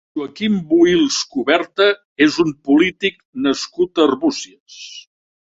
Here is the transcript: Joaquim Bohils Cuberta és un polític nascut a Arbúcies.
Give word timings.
Joaquim 0.19 0.53
Bohils 0.69 1.19
Cuberta 1.35 1.87
és 2.27 2.39
un 2.45 2.49
polític 2.71 3.21
nascut 3.45 4.03
a 4.03 4.09
Arbúcies. 4.09 4.81